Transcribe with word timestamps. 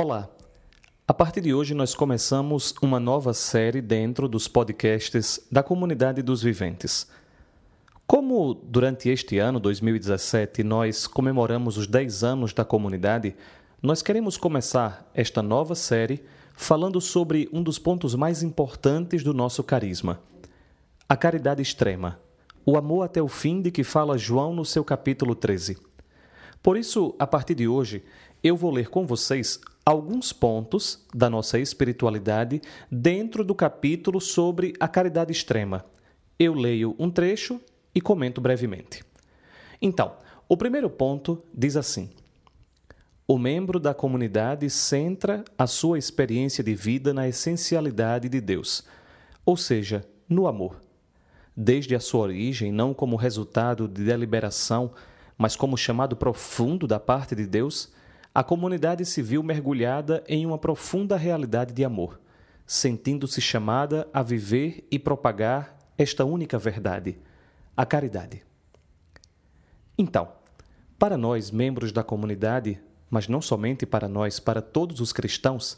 Olá! 0.00 0.30
A 1.08 1.12
partir 1.12 1.40
de 1.40 1.52
hoje, 1.52 1.74
nós 1.74 1.92
começamos 1.92 2.72
uma 2.80 3.00
nova 3.00 3.34
série 3.34 3.82
dentro 3.82 4.28
dos 4.28 4.46
podcasts 4.46 5.40
da 5.50 5.60
Comunidade 5.60 6.22
dos 6.22 6.40
Viventes. 6.40 7.08
Como 8.06 8.54
durante 8.54 9.08
este 9.08 9.38
ano, 9.38 9.58
2017, 9.58 10.62
nós 10.62 11.08
comemoramos 11.08 11.76
os 11.76 11.88
10 11.88 12.22
anos 12.22 12.52
da 12.52 12.64
comunidade, 12.64 13.34
nós 13.82 14.00
queremos 14.00 14.36
começar 14.36 15.10
esta 15.12 15.42
nova 15.42 15.74
série 15.74 16.22
falando 16.54 17.00
sobre 17.00 17.48
um 17.52 17.60
dos 17.60 17.76
pontos 17.76 18.14
mais 18.14 18.40
importantes 18.40 19.24
do 19.24 19.34
nosso 19.34 19.64
carisma: 19.64 20.20
a 21.08 21.16
caridade 21.16 21.60
extrema, 21.60 22.20
o 22.64 22.78
amor 22.78 23.02
até 23.02 23.20
o 23.20 23.26
fim 23.26 23.60
de 23.60 23.72
que 23.72 23.82
fala 23.82 24.16
João 24.16 24.54
no 24.54 24.64
seu 24.64 24.84
capítulo 24.84 25.34
13. 25.34 25.76
Por 26.62 26.76
isso, 26.76 27.16
a 27.18 27.26
partir 27.26 27.56
de 27.56 27.66
hoje, 27.66 28.04
eu 28.44 28.56
vou 28.56 28.70
ler 28.70 28.88
com 28.88 29.04
vocês 29.04 29.60
alguns 29.88 30.34
pontos 30.34 31.02
da 31.14 31.30
nossa 31.30 31.58
espiritualidade 31.58 32.60
dentro 32.92 33.42
do 33.42 33.54
capítulo 33.54 34.20
sobre 34.20 34.74
a 34.78 34.86
caridade 34.86 35.32
extrema. 35.32 35.82
Eu 36.38 36.52
leio 36.52 36.94
um 36.98 37.10
trecho 37.10 37.58
e 37.94 38.00
comento 38.00 38.38
brevemente. 38.38 39.02
Então, 39.80 40.12
o 40.46 40.58
primeiro 40.58 40.90
ponto 40.90 41.42
diz 41.54 41.74
assim: 41.74 42.10
O 43.26 43.38
membro 43.38 43.80
da 43.80 43.94
comunidade 43.94 44.68
centra 44.68 45.42
a 45.56 45.66
sua 45.66 45.98
experiência 45.98 46.62
de 46.62 46.74
vida 46.74 47.14
na 47.14 47.26
essencialidade 47.26 48.28
de 48.28 48.42
Deus, 48.42 48.84
ou 49.42 49.56
seja, 49.56 50.04
no 50.28 50.46
amor. 50.46 50.82
Desde 51.56 51.94
a 51.94 52.00
sua 52.00 52.20
origem, 52.20 52.70
não 52.70 52.92
como 52.92 53.16
resultado 53.16 53.88
de 53.88 54.04
deliberação, 54.04 54.92
mas 55.38 55.56
como 55.56 55.78
chamado 55.78 56.14
profundo 56.14 56.86
da 56.86 57.00
parte 57.00 57.34
de 57.34 57.46
Deus, 57.46 57.90
a 58.38 58.44
comunidade 58.44 59.04
se 59.04 59.20
viu 59.20 59.42
mergulhada 59.42 60.22
em 60.28 60.46
uma 60.46 60.56
profunda 60.56 61.16
realidade 61.16 61.74
de 61.74 61.84
amor, 61.84 62.20
sentindo-se 62.64 63.40
chamada 63.40 64.08
a 64.14 64.22
viver 64.22 64.86
e 64.92 64.96
propagar 64.96 65.76
esta 65.98 66.24
única 66.24 66.56
verdade, 66.56 67.18
a 67.76 67.84
caridade. 67.84 68.44
Então, 69.98 70.28
para 70.96 71.16
nós, 71.16 71.50
membros 71.50 71.90
da 71.90 72.04
comunidade, 72.04 72.80
mas 73.10 73.26
não 73.26 73.42
somente 73.42 73.84
para 73.84 74.06
nós, 74.06 74.38
para 74.38 74.62
todos 74.62 75.00
os 75.00 75.12
cristãos, 75.12 75.76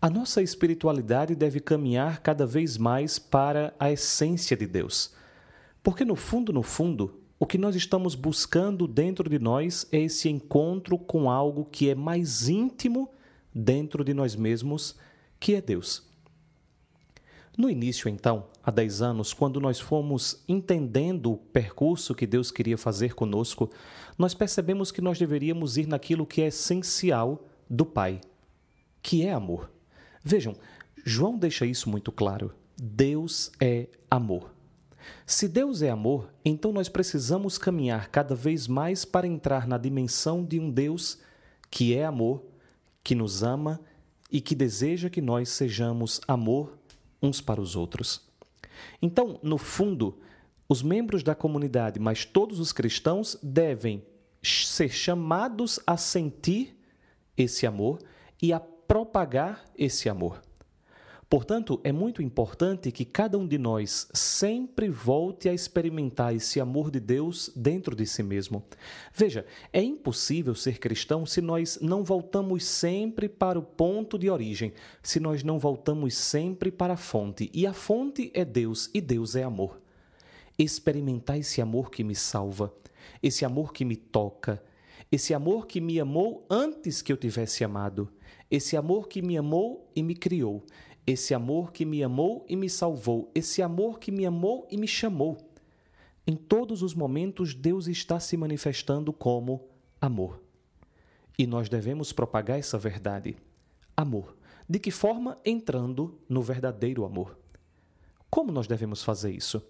a 0.00 0.08
nossa 0.08 0.40
espiritualidade 0.40 1.34
deve 1.34 1.58
caminhar 1.58 2.20
cada 2.20 2.46
vez 2.46 2.78
mais 2.78 3.18
para 3.18 3.74
a 3.80 3.90
essência 3.90 4.56
de 4.56 4.68
Deus. 4.68 5.12
Porque 5.82 6.04
no 6.04 6.14
fundo, 6.14 6.52
no 6.52 6.62
fundo, 6.62 7.19
o 7.40 7.46
que 7.46 7.56
nós 7.56 7.74
estamos 7.74 8.14
buscando 8.14 8.86
dentro 8.86 9.26
de 9.30 9.38
nós 9.38 9.86
é 9.90 9.98
esse 9.98 10.28
encontro 10.28 10.98
com 10.98 11.30
algo 11.30 11.64
que 11.64 11.88
é 11.88 11.94
mais 11.94 12.50
íntimo 12.50 13.10
dentro 13.52 14.04
de 14.04 14.12
nós 14.12 14.36
mesmos, 14.36 14.94
que 15.40 15.54
é 15.54 15.62
Deus. 15.62 16.06
No 17.56 17.70
início, 17.70 18.10
então, 18.10 18.46
há 18.62 18.70
10 18.70 19.00
anos, 19.00 19.32
quando 19.32 19.58
nós 19.58 19.80
fomos 19.80 20.44
entendendo 20.46 21.32
o 21.32 21.38
percurso 21.38 22.14
que 22.14 22.26
Deus 22.26 22.50
queria 22.50 22.76
fazer 22.76 23.14
conosco, 23.14 23.70
nós 24.18 24.34
percebemos 24.34 24.92
que 24.92 25.00
nós 25.00 25.18
deveríamos 25.18 25.78
ir 25.78 25.86
naquilo 25.86 26.26
que 26.26 26.42
é 26.42 26.48
essencial 26.48 27.48
do 27.68 27.86
Pai, 27.86 28.20
que 29.02 29.24
é 29.24 29.32
amor. 29.32 29.70
Vejam, 30.22 30.54
João 31.06 31.38
deixa 31.38 31.64
isso 31.64 31.88
muito 31.88 32.12
claro. 32.12 32.52
Deus 32.76 33.50
é 33.58 33.88
amor. 34.10 34.59
Se 35.30 35.46
Deus 35.46 35.80
é 35.80 35.88
amor, 35.88 36.34
então 36.44 36.72
nós 36.72 36.88
precisamos 36.88 37.56
caminhar 37.56 38.08
cada 38.08 38.34
vez 38.34 38.66
mais 38.66 39.04
para 39.04 39.28
entrar 39.28 39.64
na 39.64 39.78
dimensão 39.78 40.44
de 40.44 40.58
um 40.58 40.68
Deus 40.68 41.20
que 41.70 41.94
é 41.94 42.04
amor, 42.04 42.42
que 43.04 43.14
nos 43.14 43.44
ama 43.44 43.80
e 44.28 44.40
que 44.40 44.56
deseja 44.56 45.08
que 45.08 45.20
nós 45.20 45.50
sejamos 45.50 46.20
amor 46.26 46.76
uns 47.22 47.40
para 47.40 47.60
os 47.60 47.76
outros. 47.76 48.28
Então, 49.00 49.38
no 49.40 49.56
fundo, 49.56 50.18
os 50.68 50.82
membros 50.82 51.22
da 51.22 51.34
comunidade, 51.34 52.00
mas 52.00 52.24
todos 52.24 52.58
os 52.58 52.72
cristãos, 52.72 53.38
devem 53.40 54.04
ser 54.42 54.88
chamados 54.88 55.78
a 55.86 55.96
sentir 55.96 56.76
esse 57.36 57.68
amor 57.68 58.00
e 58.42 58.52
a 58.52 58.58
propagar 58.58 59.64
esse 59.78 60.08
amor. 60.08 60.42
Portanto, 61.30 61.80
é 61.84 61.92
muito 61.92 62.20
importante 62.20 62.90
que 62.90 63.04
cada 63.04 63.38
um 63.38 63.46
de 63.46 63.56
nós 63.56 64.08
sempre 64.12 64.88
volte 64.88 65.48
a 65.48 65.54
experimentar 65.54 66.34
esse 66.34 66.58
amor 66.58 66.90
de 66.90 66.98
Deus 66.98 67.52
dentro 67.54 67.94
de 67.94 68.04
si 68.04 68.20
mesmo. 68.20 68.64
Veja, 69.14 69.46
é 69.72 69.80
impossível 69.80 70.56
ser 70.56 70.80
cristão 70.80 71.24
se 71.24 71.40
nós 71.40 71.78
não 71.80 72.02
voltamos 72.02 72.64
sempre 72.64 73.28
para 73.28 73.56
o 73.56 73.62
ponto 73.62 74.18
de 74.18 74.28
origem, 74.28 74.72
se 75.04 75.20
nós 75.20 75.44
não 75.44 75.56
voltamos 75.56 76.16
sempre 76.16 76.68
para 76.68 76.94
a 76.94 76.96
fonte. 76.96 77.48
E 77.54 77.64
a 77.64 77.72
fonte 77.72 78.32
é 78.34 78.44
Deus, 78.44 78.90
e 78.92 79.00
Deus 79.00 79.36
é 79.36 79.44
amor. 79.44 79.80
Experimentar 80.58 81.38
esse 81.38 81.62
amor 81.62 81.92
que 81.92 82.02
me 82.02 82.16
salva, 82.16 82.74
esse 83.22 83.44
amor 83.44 83.72
que 83.72 83.84
me 83.84 83.94
toca, 83.94 84.60
esse 85.12 85.32
amor 85.32 85.68
que 85.68 85.80
me 85.80 86.00
amou 86.00 86.44
antes 86.50 87.02
que 87.02 87.12
eu 87.12 87.16
tivesse 87.16 87.62
amado, 87.62 88.08
esse 88.50 88.76
amor 88.76 89.06
que 89.06 89.22
me 89.22 89.38
amou 89.38 89.88
e 89.94 90.02
me 90.02 90.16
criou 90.16 90.64
esse 91.06 91.34
amor 91.34 91.72
que 91.72 91.84
me 91.84 92.02
amou 92.02 92.44
e 92.48 92.56
me 92.56 92.68
salvou, 92.68 93.30
esse 93.34 93.62
amor 93.62 93.98
que 93.98 94.12
me 94.12 94.24
amou 94.26 94.66
e 94.70 94.76
me 94.76 94.86
chamou. 94.86 95.38
Em 96.26 96.36
todos 96.36 96.82
os 96.82 96.94
momentos, 96.94 97.54
Deus 97.54 97.88
está 97.88 98.20
se 98.20 98.36
manifestando 98.36 99.12
como 99.12 99.68
amor. 100.00 100.40
E 101.38 101.46
nós 101.46 101.68
devemos 101.68 102.12
propagar 102.12 102.58
essa 102.58 102.78
verdade. 102.78 103.36
Amor. 103.96 104.36
De 104.68 104.78
que 104.78 104.90
forma? 104.90 105.36
Entrando 105.44 106.18
no 106.28 106.42
verdadeiro 106.42 107.04
amor. 107.04 107.36
Como 108.30 108.52
nós 108.52 108.68
devemos 108.68 109.02
fazer 109.02 109.32
isso? 109.32 109.60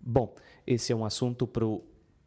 Bom, 0.00 0.34
esse 0.66 0.92
é 0.92 0.96
um 0.96 1.04
assunto 1.04 1.46
para 1.46 1.64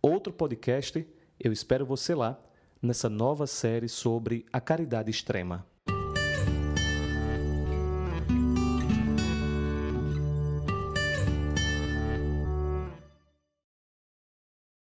outro 0.01 0.31
podcast. 0.31 1.05
Eu 1.39 1.51
espero 1.51 1.85
você 1.85 2.15
lá 2.15 2.39
nessa 2.81 3.09
nova 3.09 3.45
série 3.45 3.89
sobre 3.89 4.45
a 4.53 4.61
caridade 4.61 5.11
extrema. 5.11 5.65